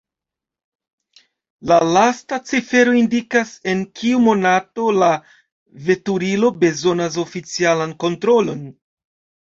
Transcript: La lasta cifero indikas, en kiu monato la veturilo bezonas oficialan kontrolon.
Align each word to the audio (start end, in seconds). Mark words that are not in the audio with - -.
La 1.71 1.77
lasta 1.97 2.39
cifero 2.53 2.95
indikas, 3.03 3.53
en 3.75 3.85
kiu 4.01 4.25
monato 4.31 4.89
la 5.03 5.13
veturilo 5.93 6.55
bezonas 6.67 7.25
oficialan 7.29 7.99
kontrolon. 8.07 8.71